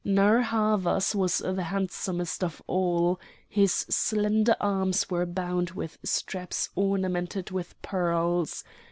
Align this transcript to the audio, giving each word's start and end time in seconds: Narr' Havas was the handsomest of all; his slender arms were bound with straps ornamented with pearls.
Narr' 0.03 0.41
Havas 0.41 1.13
was 1.13 1.37
the 1.45 1.61
handsomest 1.65 2.43
of 2.43 2.59
all; 2.65 3.19
his 3.47 3.85
slender 3.87 4.55
arms 4.59 5.11
were 5.11 5.27
bound 5.27 5.69
with 5.69 5.99
straps 6.01 6.69
ornamented 6.75 7.51
with 7.51 7.79
pearls. 7.83 8.63